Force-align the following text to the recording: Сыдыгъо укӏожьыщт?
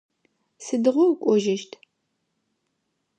Сыдыгъо 0.63 1.05
укӏожьыщт? 1.11 1.71